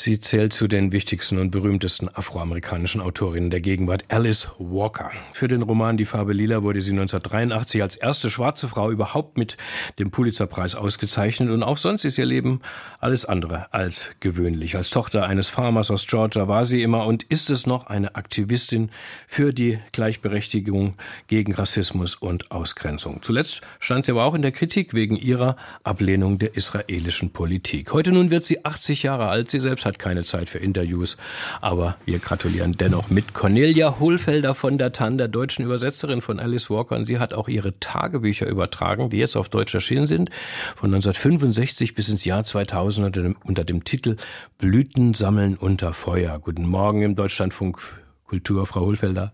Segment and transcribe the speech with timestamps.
[0.00, 5.10] Sie zählt zu den wichtigsten und berühmtesten afroamerikanischen Autorinnen der Gegenwart, Alice Walker.
[5.32, 9.56] Für den Roman Die Farbe Lila wurde sie 1983 als erste schwarze Frau überhaupt mit
[9.98, 12.60] dem Pulitzerpreis ausgezeichnet und auch sonst ist ihr Leben
[13.00, 14.76] alles andere als gewöhnlich.
[14.76, 18.90] Als Tochter eines Farmers aus Georgia war sie immer und ist es noch eine Aktivistin
[19.26, 20.94] für die Gleichberechtigung
[21.26, 23.20] gegen Rassismus und Ausgrenzung.
[23.22, 27.92] Zuletzt stand sie aber auch in der Kritik wegen ihrer Ablehnung der israelischen Politik.
[27.92, 29.50] Heute nun wird sie 80 Jahre alt.
[29.50, 31.16] Sie selbst hat keine Zeit für Interviews.
[31.60, 36.70] Aber wir gratulieren dennoch mit Cornelia Hohlfelder von der TAN, der deutschen Übersetzerin von Alice
[36.70, 36.94] Walker.
[36.96, 40.30] Und sie hat auch ihre Tagebücher übertragen, die jetzt auf Deutsch erschienen sind,
[40.76, 44.16] von 1965 bis ins Jahr 2000 unter dem, unter dem Titel
[44.58, 46.38] Blüten sammeln unter Feuer.
[46.38, 47.80] Guten Morgen im Deutschlandfunk
[48.26, 49.32] Kultur, Frau Hohlfelder.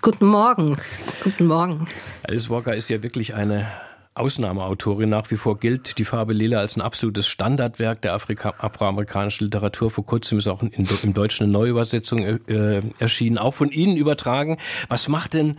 [0.00, 0.76] Guten Morgen.
[1.22, 1.86] Guten Morgen.
[2.24, 3.68] Alice Walker ist ja wirklich eine
[4.14, 5.08] Ausnahmeautorin.
[5.08, 9.90] Nach wie vor gilt die Farbe Lila als ein absolutes Standardwerk der Afrika afroamerikanischen Literatur.
[9.90, 14.58] Vor kurzem ist auch in, im Deutschen eine Neuübersetzung äh, erschienen, auch von Ihnen übertragen.
[14.88, 15.58] Was macht denn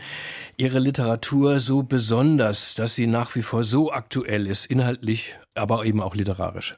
[0.58, 6.02] Ihre Literatur so besonders, dass sie nach wie vor so aktuell ist, inhaltlich, aber eben
[6.02, 6.76] auch literarisch?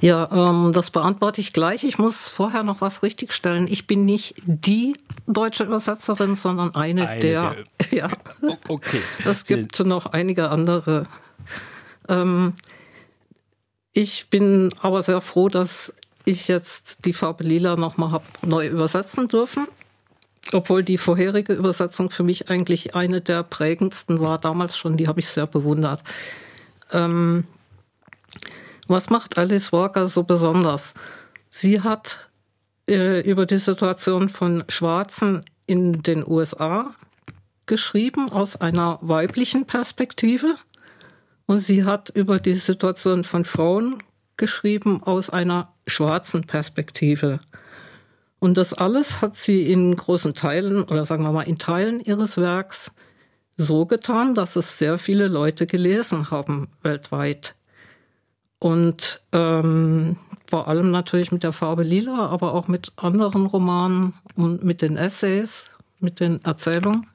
[0.00, 1.84] Ja, ähm, das beantworte ich gleich.
[1.84, 3.66] Ich muss vorher noch was richtigstellen.
[3.68, 4.94] Ich bin nicht die
[5.26, 7.64] deutsche Übersetzerin, sondern eine, eine der, der.
[7.90, 8.10] Ja.
[8.68, 9.00] Okay.
[9.24, 11.04] Es gibt noch einige andere.
[12.08, 12.54] Ähm,
[13.92, 19.28] ich bin aber sehr froh, dass ich jetzt die Farbe Lila nochmal habe neu übersetzen
[19.28, 19.66] dürfen.
[20.52, 25.20] Obwohl die vorherige Übersetzung für mich eigentlich eine der prägendsten war, damals schon, die habe
[25.20, 26.02] ich sehr bewundert.
[26.92, 27.44] Ähm,
[28.86, 30.92] was macht Alice Walker so besonders?
[31.48, 32.28] Sie hat
[32.88, 36.94] äh, über die Situation von Schwarzen in den USA
[37.66, 40.56] geschrieben aus einer weiblichen Perspektive
[41.46, 44.02] und sie hat über die Situation von Frauen
[44.36, 47.38] geschrieben aus einer schwarzen Perspektive.
[48.38, 52.36] Und das alles hat sie in großen Teilen oder sagen wir mal in Teilen ihres
[52.36, 52.92] Werks
[53.56, 57.54] so getan, dass es sehr viele Leute gelesen haben weltweit.
[58.58, 60.16] Und ähm,
[60.46, 64.96] vor allem natürlich mit der Farbe Lila, aber auch mit anderen Romanen und mit den
[64.96, 65.70] Essays,
[66.00, 67.06] mit den Erzählungen.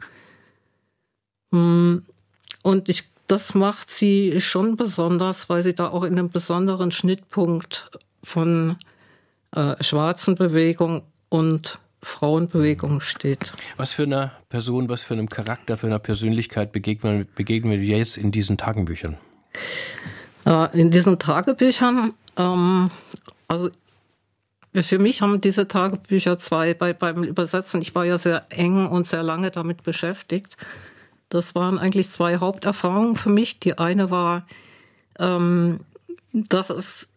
[1.52, 2.04] Hm,
[2.64, 7.90] und ich, das macht sie schon besonders, weil sie da auch in einem besonderen Schnittpunkt
[8.24, 8.78] von
[9.56, 13.54] äh, schwarzen Bewegung und Frauenbewegung steht.
[13.78, 18.18] Was für eine Person, was für einem Charakter, für eine Persönlichkeit begegnen, begegnen wir jetzt
[18.18, 19.18] in diesen Tagenbüchern?
[20.46, 22.90] Äh, in diesen Tagebüchern, ähm,
[23.48, 23.70] also
[24.76, 29.08] für mich haben diese Tagebücher zwei bei, beim Übersetzen, ich war ja sehr eng und
[29.08, 30.58] sehr lange damit beschäftigt.
[31.30, 33.60] Das waren eigentlich zwei Haupterfahrungen für mich.
[33.60, 34.46] Die eine war,
[35.18, 35.82] ähm,
[36.34, 37.08] dass es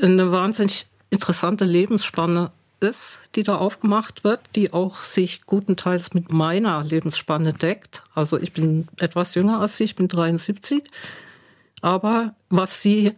[0.00, 6.84] eine wahnsinnig interessante Lebensspanne ist, die da aufgemacht wird, die auch sich gutenteils mit meiner
[6.84, 8.02] Lebensspanne deckt.
[8.14, 10.84] Also ich bin etwas jünger als Sie, ich bin 73.
[11.80, 13.12] Aber was sie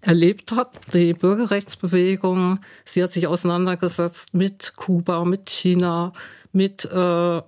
[0.00, 6.12] erlebt hat, die Bürgerrechtsbewegung, sie hat sich auseinandergesetzt mit Kuba, mit China,
[6.52, 7.42] mit äh,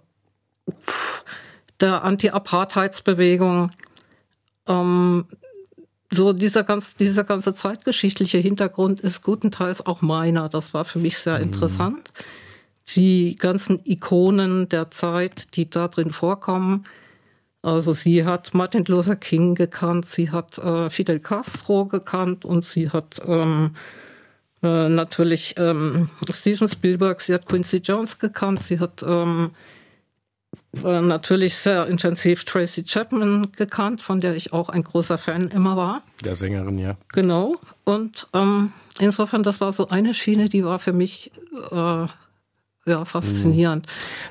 [1.81, 3.71] der Anti-Apartheidsbewegung.
[4.67, 5.27] Ähm,
[6.11, 10.49] so dieser, ganz, dieser ganze zeitgeschichtliche Hintergrund ist gutenteils auch meiner.
[10.49, 11.45] Das war für mich sehr mhm.
[11.45, 12.09] interessant.
[12.95, 16.85] Die ganzen Ikonen der Zeit, die da drin vorkommen,
[17.63, 22.91] also sie hat Martin Luther King gekannt, sie hat äh, Fidel Castro gekannt und sie
[22.91, 23.73] hat ähm,
[24.63, 29.57] äh, natürlich ähm, Steven Spielberg, sie hat Quincy Jones gekannt, sie hat ähm, äh,
[30.83, 36.03] natürlich sehr intensiv Tracy Chapman gekannt, von der ich auch ein großer Fan immer war.
[36.25, 36.97] Der Sängerin, ja.
[37.13, 37.57] Genau.
[37.85, 41.31] Und ähm, insofern, das war so eine Schiene, die war für mich
[41.71, 42.07] äh,
[42.87, 43.87] ja, faszinierend.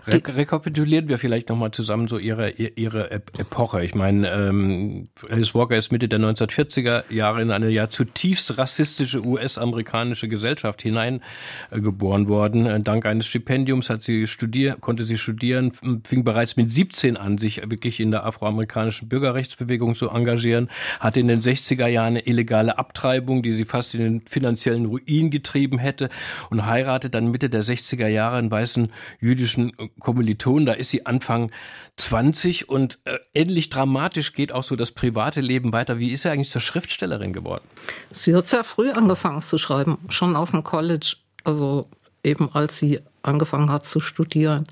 [0.08, 3.84] Re rekapitulieren wir vielleicht nochmal zusammen so ihre, ihre Epoche.
[3.84, 9.26] Ich meine, ähm, Alice Walker ist Mitte der 1940er Jahre in eine ja zutiefst rassistische
[9.26, 12.66] US-amerikanische Gesellschaft hineingeboren äh, worden.
[12.66, 15.72] Äh, dank eines Stipendiums hat sie studier konnte sie studieren,
[16.06, 20.70] fing bereits mit 17 an, sich wirklich in der afroamerikanischen Bürgerrechtsbewegung zu engagieren,
[21.02, 25.30] hatte in den 60er Jahren eine illegale Abtreibung, die sie fast in den finanziellen Ruin
[25.30, 26.10] getrieben hätte
[26.50, 30.66] und heiratet dann Mitte der 60er Jahre ihren weißen jüdischen Kommilitonen.
[30.66, 31.52] Da ist sie Anfang
[31.98, 36.00] 20 und äh, ähnlich dramatisch geht auch so das private Leben weiter.
[36.00, 37.64] Wie ist sie eigentlich zur Schriftstellerin geworden?
[38.12, 41.90] Sie hat sehr früh angefangen zu schreiben, schon auf dem College, also
[42.24, 44.68] eben als sie angefangen hat zu studieren.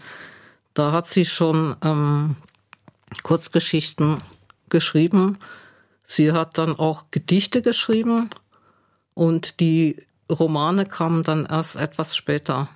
[0.74, 2.36] Da hat sie schon ähm,
[3.22, 4.18] Kurzgeschichten
[4.70, 5.38] geschrieben.
[6.06, 8.30] Sie hat dann auch Gedichte geschrieben
[9.14, 12.70] und die Romane kamen dann erst etwas später.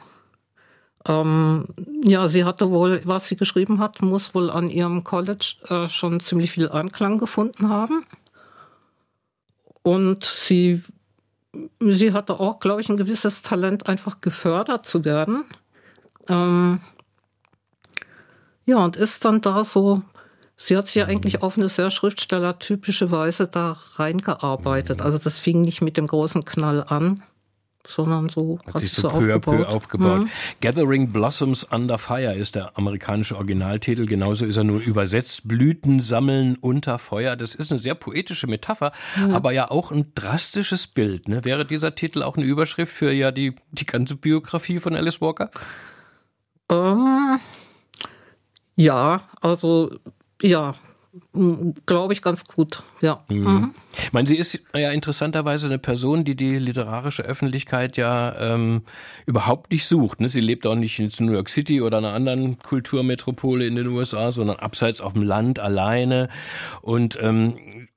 [1.07, 1.65] Ähm,
[2.03, 6.19] ja, sie hatte wohl, was sie geschrieben hat, muss wohl an ihrem College äh, schon
[6.19, 8.05] ziemlich viel Anklang gefunden haben.
[9.83, 10.83] Und sie,
[11.79, 15.45] sie hatte auch, glaube ich, ein gewisses Talent, einfach gefördert zu werden.
[16.27, 16.81] Ähm,
[18.65, 20.01] ja, und ist dann da so,
[20.57, 25.01] sie hat sich ja eigentlich auf eine sehr schriftstellertypische Weise da reingearbeitet.
[25.01, 27.23] Also das fing nicht mit dem großen Knall an,
[27.87, 29.41] sondern so hat, hat sich so peu aufgebaut.
[29.43, 30.19] Peu aufgebaut.
[30.21, 30.29] Mhm.
[30.61, 34.05] Gathering Blossoms Under Fire ist der amerikanische Originaltitel.
[34.05, 35.47] Genauso ist er nur übersetzt.
[35.47, 37.35] Blüten sammeln unter Feuer.
[37.35, 39.31] Das ist eine sehr poetische Metapher, mhm.
[39.31, 41.27] aber ja auch ein drastisches Bild.
[41.29, 41.43] Ne?
[41.45, 45.49] Wäre dieser Titel auch eine Überschrift für ja die, die ganze Biografie von Alice Walker?
[46.69, 47.39] Ähm,
[48.75, 49.91] ja, also
[50.41, 50.75] ja,
[51.85, 53.23] glaube ich ganz gut, ja.
[53.29, 53.37] Mhm.
[53.37, 53.75] Mhm.
[54.01, 58.83] Ich meine, sie ist ja interessanterweise eine Person, die die literarische Öffentlichkeit ja ähm,
[59.25, 60.21] überhaupt nicht sucht.
[60.21, 60.29] Ne?
[60.29, 64.31] Sie lebt auch nicht in New York City oder einer anderen Kulturmetropole in den USA,
[64.31, 66.29] sondern abseits auf dem Land alleine
[66.81, 67.87] und ähm,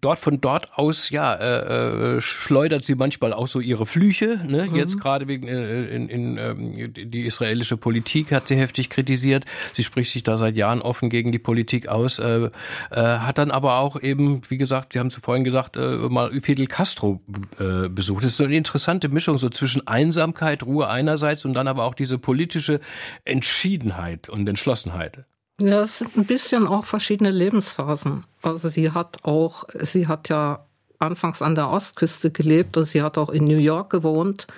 [0.00, 4.40] dort von dort aus ja äh, äh, schleudert sie manchmal auch so ihre Flüche.
[4.46, 4.68] Ne?
[4.70, 4.76] Mhm.
[4.76, 9.44] Jetzt gerade wegen äh, in, in äh, die israelische Politik hat sie heftig kritisiert.
[9.72, 12.18] Sie spricht sich da seit Jahren offen gegen die Politik aus.
[12.18, 12.50] Äh,
[12.90, 16.32] äh, hat dann aber auch eben, wie gesagt, Sie haben es vorhin gesagt, äh, mal
[16.40, 17.20] Fidel Castro
[17.58, 18.24] äh, besucht.
[18.24, 21.94] Das ist so eine interessante Mischung so zwischen Einsamkeit, Ruhe einerseits und dann aber auch
[21.94, 22.80] diese politische
[23.24, 25.24] Entschiedenheit und Entschlossenheit.
[25.60, 28.24] Ja, es sind ein bisschen auch verschiedene Lebensphasen.
[28.42, 30.66] Also sie hat auch, sie hat ja
[30.98, 34.48] anfangs an der Ostküste gelebt und sie hat auch in New York gewohnt.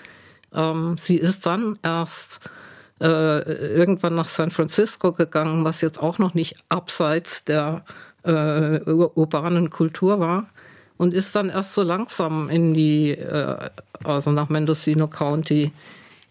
[0.55, 2.41] Ähm, sie ist dann erst
[3.01, 3.43] äh,
[3.77, 7.85] irgendwann nach San Francisco gegangen, was jetzt auch noch nicht abseits der
[8.23, 10.49] äh, urbanen Kultur war
[10.97, 13.69] und ist dann erst so langsam in die, äh,
[14.03, 15.73] also nach Mendocino County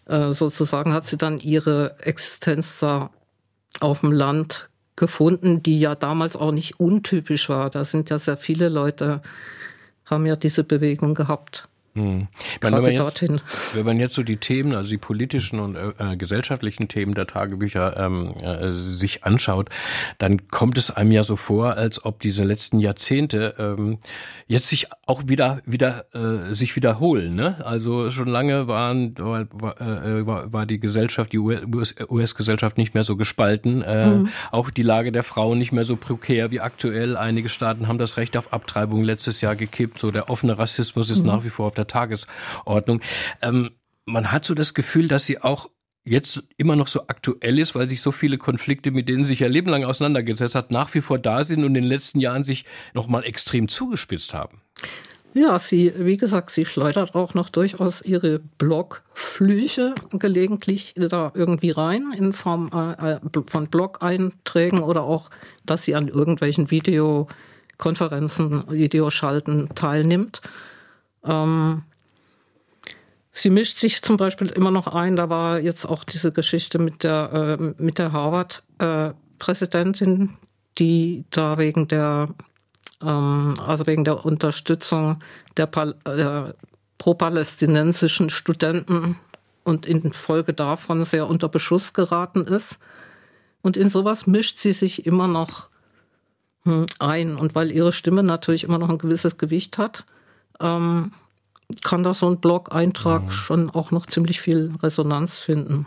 [0.06, 3.10] äh, sozusagen, hat sie dann ihre Existenz da
[3.80, 7.70] auf dem Land gefunden, die ja damals auch nicht untypisch war.
[7.70, 9.20] Da sind ja sehr viele Leute,
[10.04, 11.68] haben ja diese Bewegung gehabt.
[11.96, 12.28] Hm.
[12.60, 13.22] Wenn, man jetzt,
[13.74, 17.96] wenn man jetzt so die Themen, also die politischen und äh, gesellschaftlichen Themen der Tagebücher
[17.96, 19.70] ähm, äh, sich anschaut,
[20.18, 23.98] dann kommt es einem ja so vor, als ob diese letzten Jahrzehnte ähm,
[24.46, 27.34] jetzt sich auch wieder wieder äh, sich wiederholen.
[27.34, 27.56] Ne?
[27.64, 33.04] Also schon lange waren war, war, äh, war, war die Gesellschaft, die US-Gesellschaft nicht mehr
[33.04, 34.28] so gespalten, äh, mhm.
[34.50, 37.16] auch die Lage der Frauen nicht mehr so prekär wie aktuell.
[37.16, 39.98] Einige Staaten haben das Recht auf Abtreibung letztes Jahr gekippt.
[39.98, 41.26] So der offene Rassismus ist mhm.
[41.26, 43.00] nach wie vor auf der Tagesordnung.
[43.42, 43.70] Ähm,
[44.04, 45.68] man hat so das Gefühl, dass sie auch
[46.04, 49.48] jetzt immer noch so aktuell ist, weil sich so viele Konflikte, mit denen sich ja
[49.48, 52.64] Leben lang auseinandergesetzt hat, nach wie vor da sind und in den letzten Jahren sich
[52.94, 54.60] noch mal extrem zugespitzt haben.
[55.34, 62.14] Ja, sie, wie gesagt, sie schleudert auch noch durchaus ihre Blogflüche gelegentlich da irgendwie rein
[62.16, 65.28] in Form äh, von Blog-Einträgen oder auch,
[65.66, 70.40] dass sie an irgendwelchen Videokonferenzen, Videoschalten teilnimmt.
[71.26, 71.82] Ähm,
[73.32, 75.16] sie mischt sich zum Beispiel immer noch ein.
[75.16, 80.28] Da war jetzt auch diese Geschichte mit der, äh, der Harvard-Präsidentin, äh,
[80.78, 82.28] die da wegen der,
[83.02, 85.18] ähm, also wegen der Unterstützung
[85.56, 86.54] der, der
[86.98, 89.16] pro-palästinensischen Studenten
[89.64, 92.78] und in Folge davon sehr unter Beschuss geraten ist.
[93.62, 95.68] Und in sowas mischt sie sich immer noch
[96.62, 97.36] hm, ein.
[97.36, 100.04] Und weil ihre Stimme natürlich immer noch ein gewisses Gewicht hat,
[100.60, 101.12] ähm,
[101.82, 103.30] kann da so ein Blog-Eintrag mhm.
[103.30, 105.86] schon auch noch ziemlich viel Resonanz finden.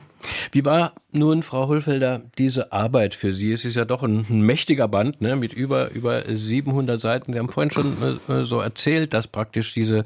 [0.51, 3.51] Wie war nun, Frau Hohlfelder, diese Arbeit für Sie?
[3.51, 7.33] Es ist ja doch ein, ein mächtiger Band ne, mit über, über 700 Seiten.
[7.33, 7.97] Sie haben vorhin schon
[8.27, 10.03] äh, so erzählt, dass praktisch diese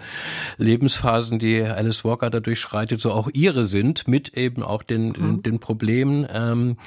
[0.58, 5.44] Lebensphasen, die Alice Walker da durchschreitet, so auch ihre sind, mit eben auch den, mhm.
[5.44, 6.28] den Problemen.
[6.34, 6.78] Ähm,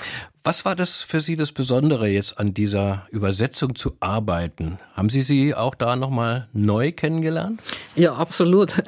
[0.46, 4.78] was war das für Sie das Besondere jetzt an dieser Übersetzung zu arbeiten?
[4.94, 7.60] Haben Sie sie auch da nochmal neu kennengelernt?
[7.96, 8.82] Ja, absolut.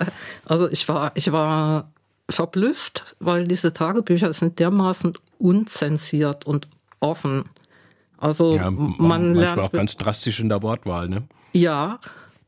[0.47, 1.91] Also ich war, ich war
[2.31, 6.69] verblüfft, weil diese Tagebücher sind dermaßen unzensiert und
[7.01, 7.45] offen.
[8.19, 11.23] Also ja, man manchmal lernt auch ganz drastisch in der Wortwahl, ne?
[11.53, 12.01] Ja,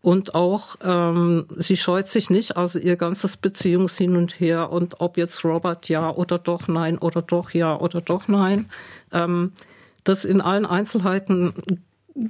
[0.03, 5.01] und auch ähm, sie scheut sich nicht, also ihr ganzes Beziehungs hin und her und
[5.01, 8.69] ob jetzt Robert ja oder doch nein oder doch ja oder doch nein,
[9.13, 9.53] ähm,
[10.05, 11.53] das in allen Einzelheiten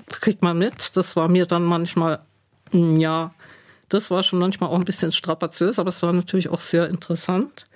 [0.08, 0.96] kriegt man mit.
[0.96, 2.20] Das war mir dann manchmal
[2.72, 3.32] ja
[3.90, 7.66] das war schon manchmal auch ein bisschen strapaziös, aber es war natürlich auch sehr interessant.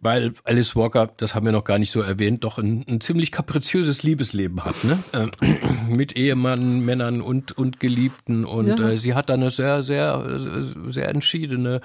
[0.00, 3.30] Weil Alice Walker, das haben wir noch gar nicht so erwähnt, doch ein, ein ziemlich
[3.30, 4.98] kapriziöses Liebesleben hat, ne?
[5.12, 5.54] Äh,
[5.88, 8.44] mit Ehemann, Männern und, und Geliebten.
[8.44, 8.88] Und ja.
[8.88, 10.40] äh, sie hat da eine sehr, sehr,
[10.88, 11.80] sehr entschiedene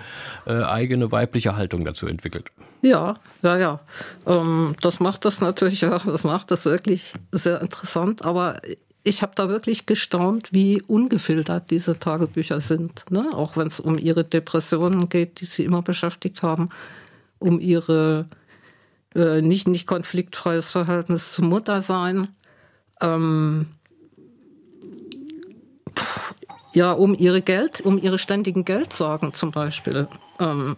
[0.47, 2.49] äh, eigene weibliche Haltung dazu entwickelt.
[2.81, 3.79] Ja, ja, ja.
[4.25, 8.25] Ähm, das macht das natürlich auch, das macht das wirklich sehr interessant.
[8.25, 8.59] Aber
[9.07, 13.05] ich habe da wirklich gestaunt, wie ungefiltert diese Tagebücher sind.
[13.09, 13.29] Ne?
[13.33, 16.69] Auch wenn es um ihre Depressionen geht, die sie immer beschäftigt haben,
[17.39, 18.25] um ihre
[19.15, 22.27] äh, nicht, nicht konfliktfreies Verhältnis zum Muttersein.
[22.99, 23.67] Ähm,
[26.73, 30.07] ja, um ihre Geld, um ihre ständigen Geldsorgen zum Beispiel.
[30.39, 30.75] Ähm,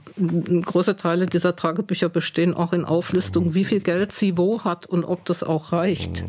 [0.63, 5.03] große Teile dieser Tagebücher bestehen auch in Auflistungen, wie viel Geld sie wo hat und
[5.03, 6.25] ob das auch reicht.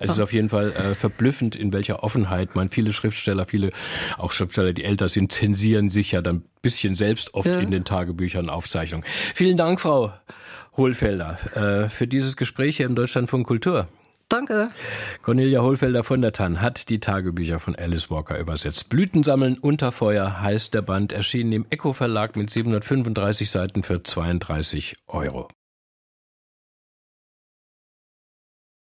[0.00, 3.70] Es ist auf jeden Fall äh, verblüffend, in welcher Offenheit man viele Schriftsteller, viele
[4.18, 7.58] auch Schriftsteller, die älter sind, zensieren sich ja dann ein bisschen selbst oft ja.
[7.58, 9.04] in den Tagebüchern Aufzeichnungen.
[9.34, 10.12] Vielen Dank, Frau
[10.76, 11.38] Hohlfelder,
[11.84, 13.88] äh, für dieses Gespräch hier im Deutschlandfunk Kultur.
[14.28, 14.70] Danke.
[15.22, 18.88] Cornelia Hohlfelder von der Tann hat die Tagebücher von Alice Walker übersetzt.
[18.88, 24.02] Blüten sammeln unter Feuer heißt der Band, erschienen im Echo Verlag mit 735 Seiten für
[24.02, 25.48] 32 Euro.